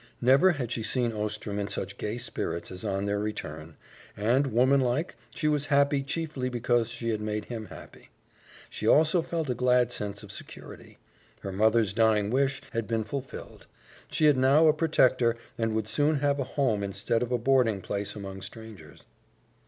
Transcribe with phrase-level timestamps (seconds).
[0.19, 3.75] Never had she seen Ostrom in such gay spirits as on their return;
[4.17, 8.09] and, woman like, she was happy chiefly because she had made him happy.
[8.67, 10.97] She also felt a glad sense of security.
[11.41, 13.67] Her mother's dying wish had been fulfilled;
[14.09, 17.79] she had now a protector, and would soon have a home instead of a boarding
[17.79, 19.03] place among strangers.